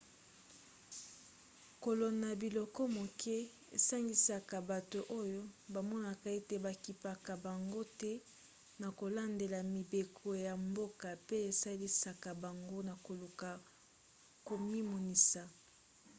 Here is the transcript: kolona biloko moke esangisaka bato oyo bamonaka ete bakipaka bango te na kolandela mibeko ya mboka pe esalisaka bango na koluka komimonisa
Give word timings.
kolona 1.83 2.29
biloko 2.41 2.81
moke 2.97 3.35
esangisaka 3.77 4.57
bato 4.69 4.99
oyo 5.21 5.41
bamonaka 5.73 6.27
ete 6.39 6.55
bakipaka 6.65 7.31
bango 7.45 7.81
te 7.99 8.11
na 8.81 8.87
kolandela 8.99 9.59
mibeko 9.73 10.27
ya 10.45 10.53
mboka 10.67 11.07
pe 11.27 11.37
esalisaka 11.51 12.29
bango 12.43 12.77
na 12.89 12.93
koluka 13.05 13.49
komimonisa 14.47 15.41